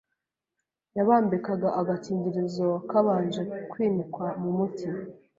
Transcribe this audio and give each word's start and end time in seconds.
yabambikaga 0.97 1.69
agakingirizo 1.79 2.67
kabanje 2.89 3.41
kwinikwa 3.71 4.27
mu 4.41 4.49
muti, 4.57 4.87